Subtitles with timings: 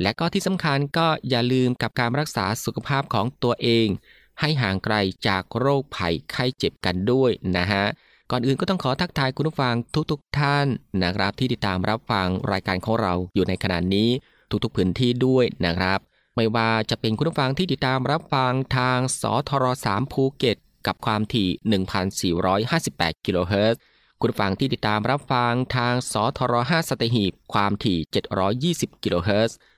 [0.00, 3.88] และก็ที่สำคัญก็อย่าลืมกับการรักษาสุขภาพของตัวเอง
[4.40, 4.94] ให้ห่างไกล
[5.28, 7.84] จากโรคภัยไข้เจ็บกันด้วยนะฮะ
[8.30, 9.74] ก่อนอื่นก็ต้องขอทักทายคุณผู้ฟัง
[10.10, 10.66] ทุกๆทท่าน
[11.02, 14.08] นะครับที่ติดตามรับฟังรายการของเราอยู่ในขณะนี้
[14.64, 15.98] ทุกๆพื้นที่ด้วยนะครับ
[16.36, 21.48] ไม่ว่าจะเป็นคุณผู้ฟังที่ติดตามรับฟังทางสทร3ภูเก็ตกับความถี่
[22.56, 23.80] 1,458 กิโลเฮิรตซ์
[24.20, 27.98] คุณผู้ฟังที่ติดตามรับฟังทางสทร5สตหีบความถี่
[28.92, 29.56] 720 กิโลเฮิรตซ์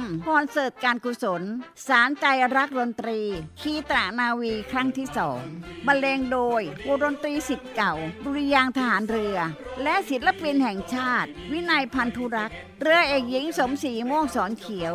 [0.00, 1.42] มคอนเสิร์ตการกุศล
[1.86, 3.20] สารใจรักดนตรี
[3.60, 5.40] คีตรานาวีครั้งที่สอง
[5.86, 7.94] บรรเลงโดยวงดนตรีสิทธิ์เก่า
[8.24, 9.36] ดุริยางทหารเรือ
[9.82, 14.94] และศิลปินแห่งชาติ วินัยพันธุรักษ์ เรือเอกหญิงสมศรีม่วงสอนเขียว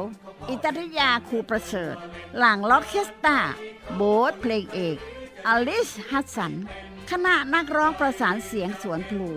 [0.50, 1.96] อิตริยาครูประเสริฐ
[2.38, 3.40] หลังล็อกเคสตา
[3.96, 4.98] โบสเพลงเอก
[5.48, 6.54] อลิสฮัสสัน
[7.12, 9.32] คณะนักร้องประสานเสียงสวนพลู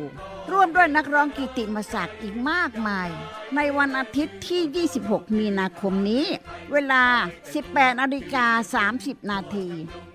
[0.50, 3.08] ร่วมด้วยนักร้องกิติมศักดิ์อีกมากมาย
[3.56, 6.24] ในวันอาทิตย์ที่ 26 มีนาคมนี้
[6.72, 7.04] เวลา
[7.50, 9.68] 18นาฬิกา30 นาที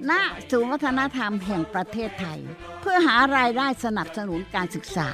[0.09, 0.11] ณ
[0.49, 2.39] ศูนย์วัฒนธรรมแห่งประเทศไทย
[2.81, 5.09] เพื่อหารายได้สนับสนุนการศึกษา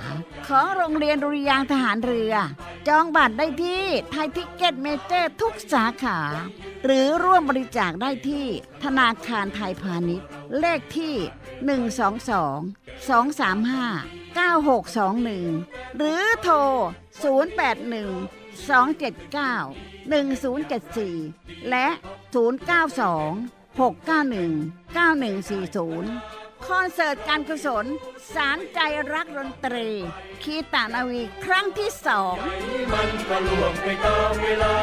[0.47, 2.33] ของโรงเรียนดุริยางค์ทหารเรือ
[2.87, 6.19] จองบัตรได้ที่ Thai Ticket Major ทุกสาขา
[6.85, 8.45] หรือร่วมบริจาคได้ที่
[8.83, 10.27] ธนาคารไทยพาณิชย์
[10.59, 11.15] เลขที่
[11.61, 11.67] 122
[13.07, 16.55] 235 9621 หรือโทร
[17.23, 21.87] 081 279 1074 และ
[22.33, 27.85] 092 691 9140 คอนเสิร์ตการกุศล
[28.33, 28.79] สารใจ
[29.13, 29.89] รักดนตรี
[30.43, 32.35] คีตานาวีครั้งที่สอง
[32.93, 34.75] มันก็ล่วงไปตามเวลา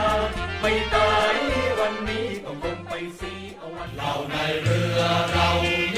[0.61, 1.35] ไม่ตาย
[1.79, 5.01] วันนี้ก็คงไปสีเอาวันเราในเรือ
[5.33, 5.98] เรานี้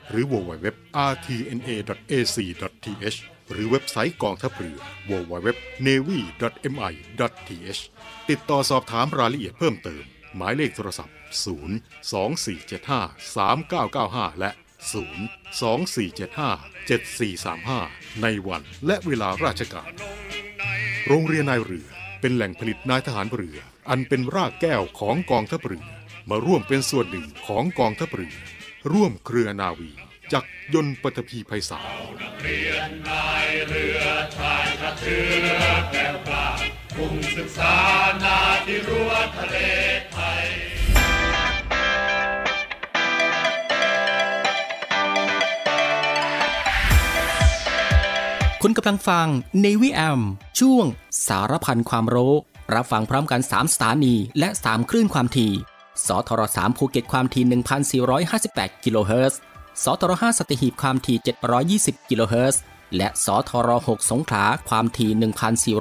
[0.11, 3.17] หรือ www.rtna.ac.th
[3.51, 7.81] หรือเว็บไซต์กองทัพเรือ www.navy.mi.th
[8.29, 10.03] ติดต่อสอบถามรายละเอียดเพิ่มเติม
[10.37, 11.15] หมายเลขโทรศัพท์
[11.65, 14.51] 0 2 4 7 5 3 9 9 5 และ
[15.01, 16.41] 0 2 4 7 5
[16.89, 19.91] 7 4 3 5 ในวันและเวลาราชการ
[21.07, 21.89] โรงเรียนนายเรือ
[22.21, 25.85] เป็นแหล่งผลิตนายทหารเรือ อันเป็นรากแก้วของกองทัพเรือ
[26.29, 28.35] มาร่วมเป็นส่วนหนึ่งของกองทัพเรือ
[28.91, 29.91] ร่วมเครือนาวี
[30.33, 31.81] จักยนต์ปฐพีไพศา
[32.19, 32.47] ลเร
[33.07, 34.01] นายเรือ
[34.37, 35.19] ชายทัพเรื
[35.61, 35.95] อแก
[36.33, 36.47] ล้า
[36.97, 37.75] มุ่งศึกษา
[38.23, 39.55] นาที่รั้วทะเล
[40.13, 40.45] ไทย
[48.61, 49.27] คุณกำลังฟัง
[49.63, 50.21] Navy AM
[50.59, 50.85] ช่วง
[51.27, 52.33] สารพันความรู้
[52.73, 55.53] รับฟังพร้อมกัน 3 สถานีและ 3 คลื่นความถี่
[56.07, 57.45] สทร3ภูเก็ตความถี่
[58.29, 59.39] 1,458 กิโลเฮิรตซ์
[59.83, 61.17] สทร5สัตหีบความถี่
[61.63, 62.61] 720 กิโลเฮิรตซ์
[62.97, 65.11] และสทร6สงขลาความถี่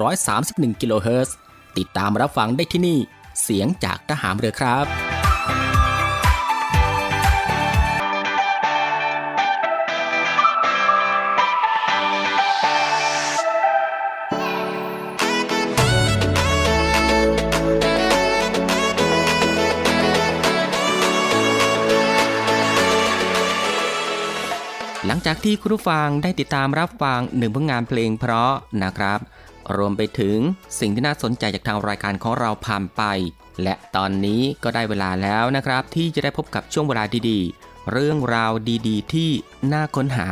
[0.07, 1.37] 1,431 กิโลเฮิรตซ์
[1.79, 2.99] ติดตามรับฟังได้ที่นี่
[3.43, 5.30] เสียงจากทหารเรือครับ
[25.11, 28.53] หลังจากที่คุณผู้ฟังได้ติดตามรับฟังหนึ่งผลงานเพลงเพราะ
[28.83, 29.19] นะครับ
[29.77, 30.39] รวมไปถึง
[30.79, 33.03] สิ่งที่น่าสนใจจากทางรายการของเราผ่านไป
[33.63, 38.53] และตอนนี้ก็ได้เวลาแล้วนะครับ ที่จะได้พบกับช่วงเวลาดีๆ เรื่องราว
[38.89, 39.31] ดีๆ ที่
[39.73, 40.29] น่าค้นหา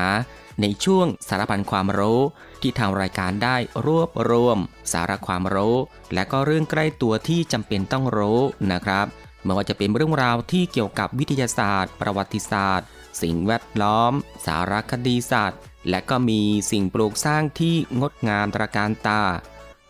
[0.61, 2.21] ในช่วงสารพันความรู้
[2.61, 3.57] ที่ทางรายการได้
[3.87, 4.59] รวบรวม
[4.93, 5.77] สาระความรู้
[6.15, 8.41] และก็เรื่องใกล้ตัวที่จำเป็นต้องรู้
[8.73, 9.07] นะครับ
[9.45, 12.89] ไม่ว่าจะเป็นเรื่องราวที่เกี่ยวกับวิทยาศาสตร์ ประวัติศาสตร์
[13.23, 14.13] สิ่งแวดล้อม
[14.47, 19.23] สารคดีศาสตร์และก็มีสิ่งปลูกสร้างที่งดงามตระการตา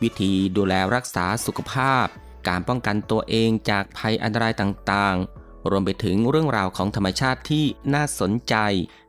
[0.02, 2.06] วิธีดูแลรักษาสุขภาพ
[2.48, 8.54] การป้องกันตัวเองจากภัยอันตรายต่างๆ รวมไปถึงเรื่องราวของธรรมชาติที่น่าสนใจ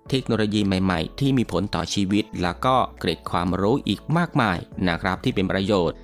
[0.09, 4.57] เทคโนโลยีใหม่ๆ ที่มีผลต่อชีวิต แล้วก็เกร็ดความรู้อีกมากมาย
[4.87, 5.97] นะครับที่เป็นประโยชน์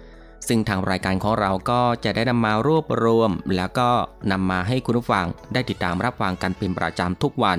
[0.48, 3.90] ซึ่งทางรายการของเราก็จะได้นำมารวบรวม แล้วก็
[4.32, 7.58] นำมาให้คุณผู้ฟังได้ติดตามรับฟังกันเป็นประจำทุกวัน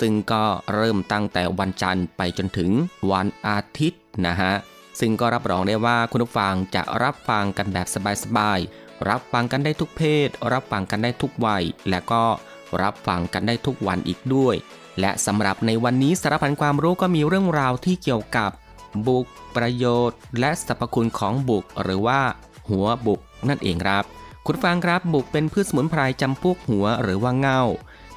[0.00, 0.44] ซึ่งก็
[0.74, 2.70] เริ่มตั้งแต่วันจันทร์ไปจนถึง
[3.10, 4.52] วันอาทิตย์นะฮะ
[5.00, 7.86] ซึ่งก็รับรองได้ว่าคุณผู้ฟังจะรับฟังกันแบบ
[8.24, 12.24] สบายๆรับฟังกันได้ทุกเพศ รับฟังกันได้ทุกวัย และก็
[12.82, 14.54] รับฟังกันได้ทุกวันอีกด้วย
[15.00, 18.50] และสำหรับในวันนี้สารพันความรู้ก็มีเรื่องราวที่เกี่ยวกับ
[19.06, 22.20] บุก ประโยชน์ และสรรพคุณของบุก หรือว่า
[22.68, 24.04] หัวบุกนั่นเองครับ
[24.46, 27.62] คุณฟังครับบุกเป็นพืชสมุนไพรจำพวกหัวหรือว่าเง่า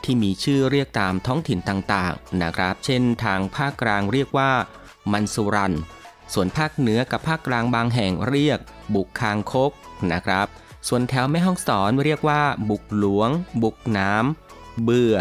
[0.03, 4.51] ที่มีชื่อเรียกตามท้องถิ่นต่างๆนะครับ เช่นทางภาคกลางเรียกว่า
[5.11, 5.73] มันสุรัน
[6.33, 8.59] ส่วนภาคเหนือกับภาคกลางบางแห่งเรียก
[8.95, 9.71] บุกคางคก
[10.11, 10.47] นะครับ
[10.87, 13.29] ส่วนแถวแม่ห้องสอนเรียกว่า บุกหลวง
[13.63, 15.15] บุกน้ำเบื่อ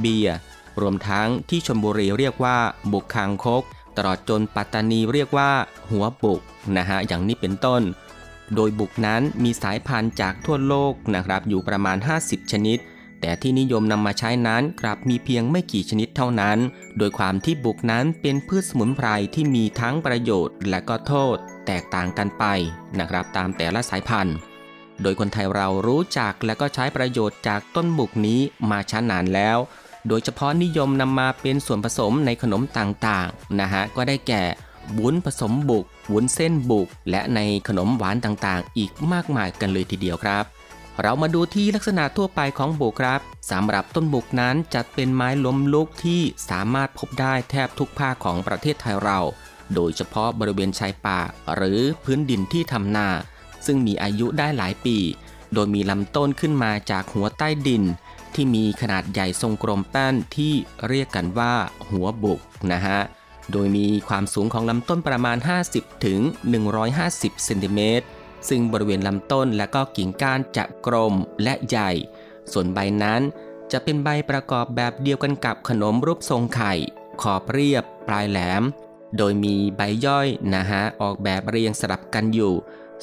[0.00, 0.32] เบียร
[0.80, 2.58] รวมทั้งที่ชลบุรีเรียกว่า
[2.92, 3.62] บุกคางคก
[3.96, 5.50] ตลอดจนปัตตานีเรียกว่า
[5.90, 6.40] หัวบุก
[6.76, 7.82] นะฮะอย่างนี้เป็นต้น
[8.54, 12.78] โดยบุกนั้นมีสายพันธุ์จากทั่วโลกนะครับอยู่ประมาณ 50 ชนิด
[13.20, 16.58] แต่ที่นิยมนำมาใช้นั้นกลับมีเพียงไม่กี่ชนิดเท่านั้น
[16.98, 22.44] โดยความที่บุกนั้นเป็นพืชสมุนไพรที่มีทั้งประโยชน์และก็โทษ แตกต่างกันไป
[22.98, 24.36] นะครับตามแต่ละสายพันธุ์
[25.02, 29.58] โดยคนไทยเรารู้จักและก็ใช้ประโยชน์จากต้นบุกนี้มาช้านานแล้ว
[30.08, 34.42] โดยเฉพาะนิยมนำมาเป็นส่วนผสมในขนมต่างๆนะฮะก็ได้แก่
[34.98, 40.44] วุ้นผสมบุกวุ้นเส้นบุก และในขนมหวานต่างๆ อีกมากมายกันเลยทีเดียวครับ
[41.02, 49.18] เรามาดูที่ลักษณะทั่วไปของบุกครับสำหรับต้นบุกนั้นจัดเป็นไม้ล้มลุกที่สามารถพบได้แทบทุกภาคของประเทศไทยเรา
[49.74, 51.20] โดยเฉพาะบริเวณชายป่า
[51.54, 53.08] หรือพื้นดินที่ทำนา
[53.66, 54.96] ซึ่งมีอายุได้หลายปี
[55.52, 57.82] โดยมีลำต้นขึ้นมาจากหัวใต้ดิน
[58.34, 60.52] ที่มีขนาดใหญ่ทรงกลมแป้นที่
[60.88, 61.54] เรียกกันว่า
[61.90, 62.40] หัวบุก
[62.72, 63.00] นะฮะ
[63.52, 65.38] โดยมีความสูงของลำต้นประมาณ
[65.70, 66.20] 50 ถึง
[66.82, 68.06] 150 เซนติเมตร
[68.48, 71.90] ซึ่งบริเวณลำต้นและก็กิ่งก้านจะกลมและใหญ่
[72.52, 73.20] ส่วนใบนั้น
[73.72, 76.74] จะเป็นใบประกอบแบบเดียวกันกับขนมรูปทรงไข่
[77.22, 78.62] ขอบเรียบ ปลายแหลม
[79.16, 82.52] โดยมีใบย่อยนะฮะออกแบบเรียงสลับกันอยู่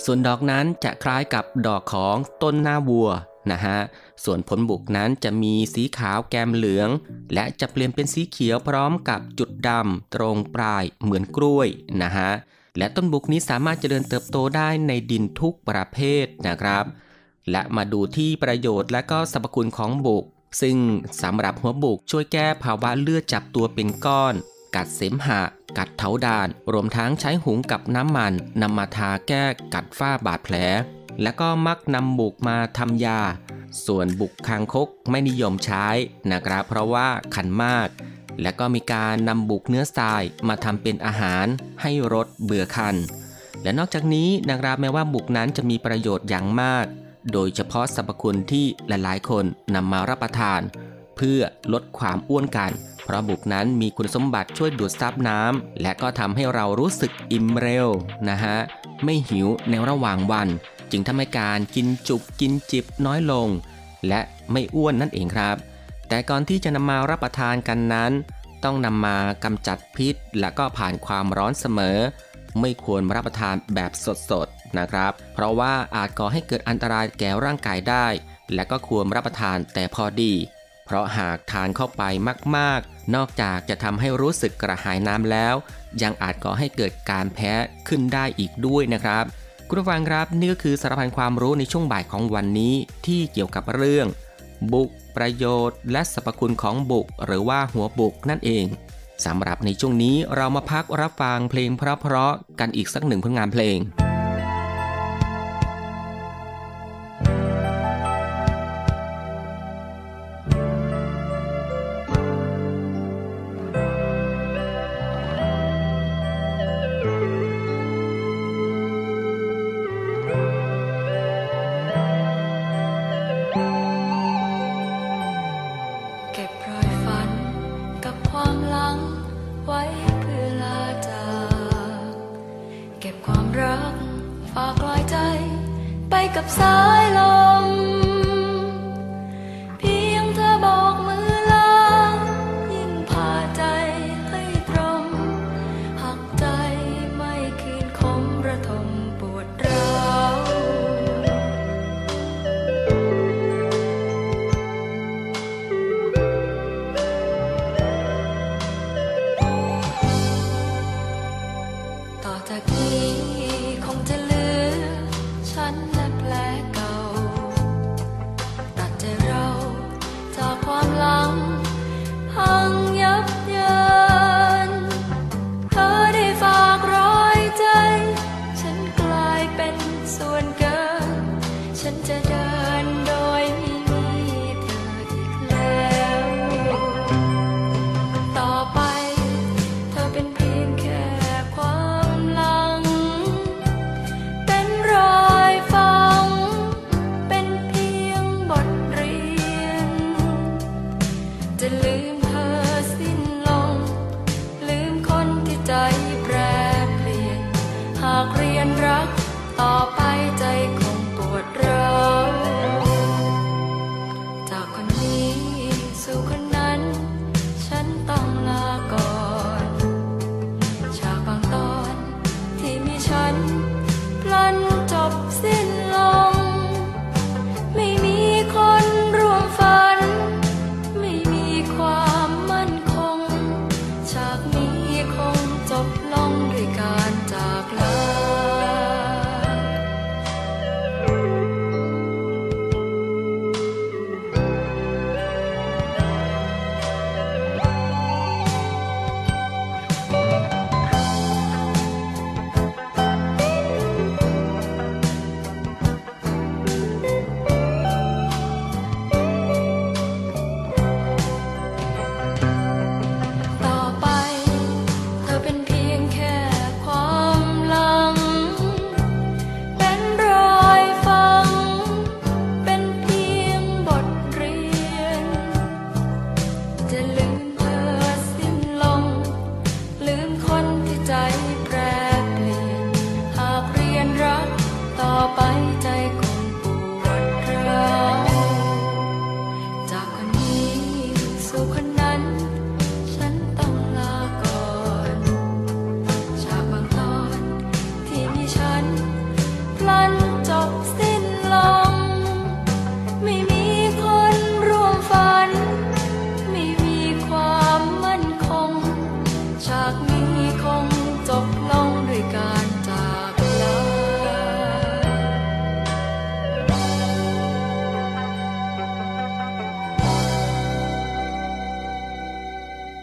[0.03, 3.09] ส่วนดอกนั้นจะคล้ายกับดอกของต้นหน้าวัว
[3.51, 3.77] นะฮะ
[4.23, 6.89] ส่วนผลบุกนั้นจะมีสีขาวแกมเหลือง
[7.33, 11.67] และจะเปลี่ยนเป็นสีเขียวพร้อมกับจุดดำตรงปลายเหมือนกล้วย
[12.01, 12.31] นะฮะ
[12.77, 16.85] และต้นบุกนี้สามารถเจริญเติบโตได้ในดินทุกประเภทนะครับ
[17.51, 20.25] และมาดูที่ประโยชน์และก็สรรพคุณของบุก
[20.61, 20.77] ซึ่ง
[21.21, 24.35] สำหรับหัวบุกช่วยแก้ภาวะเลือดจับตัวเป็นก้อน
[24.77, 25.41] กัดเสมหะ
[25.77, 29.43] กัดเถาดาน รวมทั้งใช้หุงกับน้ำมันนำมาทาแก้
[29.73, 30.55] กัดฝ้าบาดแผล
[31.21, 33.21] และก็มักนำบุกมาทำยา
[33.85, 35.87] ส่วนบุกคางคกไม่นิยมใช้
[36.31, 37.87] นะครับ เพราะว่าคันมาก
[38.41, 41.45] และก็มีการนำบุกเนื้อทรายมาทำเป็นอาหาร
[41.81, 42.95] ให้รสเบื่อคัน
[43.63, 46.85] และนอกจากนี้นะครับแม้ว่าบุกนั้นจะมีประโยชน์อย่างมาก
[47.33, 50.61] โดยเฉพาะสรรพคุณที่หลายๆ คนนำมารับประทาน
[51.17, 51.41] เพื่อ
[51.73, 52.71] ลดความอ้วนกัน
[53.03, 57.87] เพราะบุกนั้นมีคุณสมบัติช่วยดูดซับน้ำและก็ทำให้เรารู้สึกอิ่มเร็ว
[58.29, 58.57] นะฮะ
[59.03, 60.47] ไม่หิวในระหว่างวัน
[60.91, 63.47] จึงทำให้การกินจุกกินจิบน้อยลง
[64.07, 64.21] และ
[64.51, 65.55] ไม่อ้วนนั่นเองครับ
[66.09, 68.11] แต่ก่อนที่จะนำมารับประทานกันนั้น
[68.63, 71.97] ต้องนำมากำจัดพิษ และก็ผ่านความร้อนเสมอ
[72.59, 73.91] ไม่ควรรับประทานแบบ
[74.29, 78.07] สดๆนะครับ เพราะว่าอาจก่อให้เกิดอันตรายแก่ร่างกายได้
[78.53, 80.33] และก็ควรรับประทานแต่พอดี
[80.87, 82.03] เพราะหากทานเข้าไป
[82.55, 85.55] มากๆ นอกจากจะทำให้รู้สึกกระหายน้ำแล้ว
[86.03, 87.53] ยังอาจก่อให้เกิดการแพ้
[87.87, 89.25] ขึ้นได้อีกด้วยนะครับ
[89.67, 92.73] คุณผู้ฟังครับนี่ก็คือสารพันความรู้ในช่วงบ่ายของวันนี้
[93.05, 94.07] ที่เกี่ยวกับเรื่อง
[94.73, 98.65] บุก ประโยชน์ และสรรพคุณของบุก หรือว่าหัวบุกนั่นเอง
[99.25, 103.77] สำหรับในช่วงนี้เรามาพักรับฟังเพลงเพราะๆกันอีกสักหนึ่งผลงานเพลง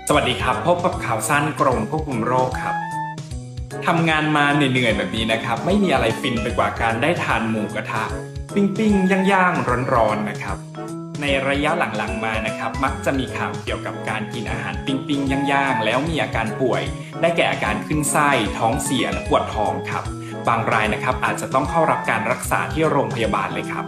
[0.08, 2.76] สวัสดีครับพบกับข่าวสั้นกรมควบคุมโรคครับ
[3.86, 8.04] ทำงานมาเหนื่อยๆแบบนี้นะครับ ไม่มีอะไรฟินไปกว่าการได้ทานหมูกระทะ
[8.54, 8.94] ปิ้งปิ้ง
[9.32, 10.56] ย่างๆร้อนๆนะครับ
[11.20, 15.20] ในระยะหลังๆมานะครับ มักจะมีข่าวเกี่ยวกับการกินอาหารปิ้งปิ้ง
[15.52, 16.82] ย่างๆแล้วมีอาการป่วย
[17.20, 20.04] ได้แก่อาการขึ้นไส้ท้องเสียและปวดท้องครับ
[20.48, 23.84] บางรายนะครับอาจจะต้องเข้ารับการรักษาที่โรงพยาบาลเลยครับ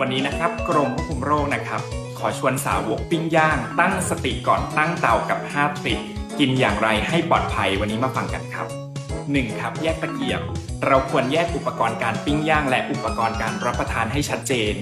[0.00, 1.82] วันนี้นะครับกรมควบคุมโรคนะครับ
[2.24, 5.98] อชวนสาวกปิ้งย่าง ตั้งสติก่อนตั้งเตากับ5ทริค
[6.38, 8.66] กินอย่างไรให้ปลอดภัยวันนี้มาฟังกันครับ
[9.14, 9.60] 1.
[9.60, 10.40] ครับแยกตะเกียบ
[10.86, 14.74] เราควรแยกอุปกรณ์การปิ้งย่างและอุปกรณ์การรับประทานให้ชัดเจน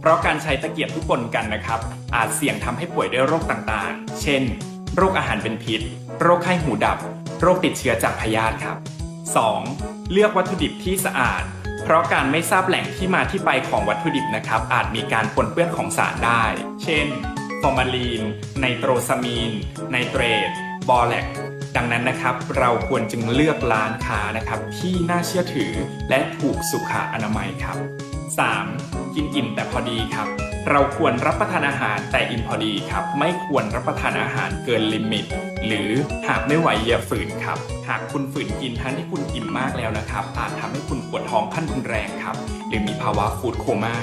[0.00, 1.80] เพราะการใช้ตะเกียบทุกคนกันนะครับ
[2.16, 4.42] อาจเสี่ยงทำให้ป่วยด้วยโรคต่างๆ เช่น
[4.96, 5.80] โรคอาหารเป็นพิษ
[6.22, 6.98] โรคไข้หูดับ
[7.40, 8.76] โรคติดเชื้อจากพยาธิครับ
[9.44, 10.12] 2.
[10.12, 11.42] เลือกวัตถุดิบที่สะอาด
[11.82, 16.42] เพราะการไม่ทราบแหล่งที่มาที่ไปของวัตถุดิบนะครับ อาจมีการปนเปื้อนของสารได้
[16.82, 17.06] เช่น
[17.62, 18.22] ฟอร์มาลีน
[18.60, 19.52] ไนโตรซามีน
[19.90, 20.50] ไนเตรต
[20.88, 21.26] บอแรกซ์
[21.76, 25.72] ดังนั้นนะครับ เราควรจึงเลือกร้านค้านะครับ ที่น่าเชื่อถือ
[26.10, 27.78] และถูกสุขอนามัยครับ
[28.46, 29.14] 3.
[29.14, 30.28] กินอิ่มแต่พอดีครับ
[30.70, 35.26] เราควรรับประทานอาหารแต่อิ่มพอดีครับ ไม่ควรรับประทานอาหารเกิน limit
[35.66, 35.90] หรือ
[36.28, 42.36] หากไม่ไหวอย่าฝืนครับ หากคุณฝืนกินทั้งที่คุณอิ่มมากแล้วนะครับ อาจทำให้คุณปวดท้องขั้นรุนแรงครับ
[42.68, 43.96] หรือมีภาวะฟูดโคม่า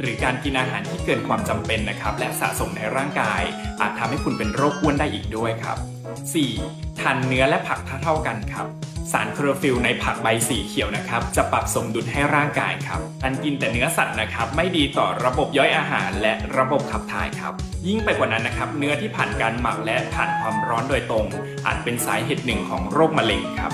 [0.00, 3.42] หรือการกินอาหารที่เกินความจำเป็นนะครับ และสะสมในร่างกาย
[3.80, 5.78] อาจทำให้คุณเป็นโรคอ้วนได้อีกด้วยครับ
[6.52, 7.00] 4.
[7.00, 8.66] ทานเนื้อและผักเท่ากันครับ
[9.12, 17.52] สารคลอโรฟิลในผักใบสีเขียวนะครับ จะปรับสมดุลให้ร่างกายครับการกินแต่เนื้อสัตว์นะครับ ไม่ดีต่อระบบย่อยอาหารและระบบขับถ่ายครับ
[17.86, 21.26] ยิ่งไปกว่านั้นนะครับ เนื้อที่ผ่านการหมักและผ่านความร้อนโดยตรง
[21.66, 23.72] อาจเป็นสาเหตุหนึ่งของโรคมะเร็งครับ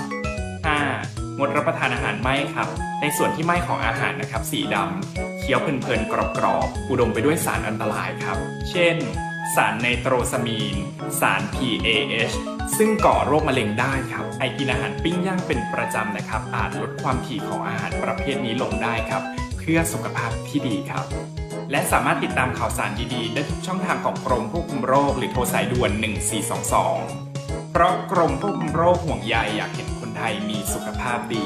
[0.69, 1.37] 5.
[1.39, 2.67] งดรับประทานอาหารไหม้ครับ
[3.01, 8.37] ในส่วนที่ไหม้ของอาหารนะครับ สีดำเคี้ยวเพลินๆกรอบๆอุดมไปด้วยสารอันตรายครับ
[8.69, 8.95] เช่น
[9.55, 10.75] สารไนโตรซามีน
[11.19, 12.35] สาร PAH
[12.77, 19.21] ซึ่งก่อโรคมะเร็งได้ครับ ไอกินอาหารปิ้งย่างเป็นประจำนะครับ อาจลดความถี่ของอาหารประเภทนี้ลงได้ครับ
[19.57, 21.05] เพื่อสุขภาพที่ดีครับ
[21.71, 25.91] และสามารถติดตามข่าวสารดีๆ ได้ทุกช่องทางของกรมควบคุมโรค หรือโทรสายด่วน
[26.97, 31.45] 1422 เพราะกรมควบคุมโรคห่วงใยอยากเห็นคนไทยมีสุขภาพดี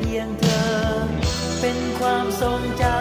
[0.00, 0.66] เพียงเธอ
[1.60, 2.95] เป็นความทรงจำ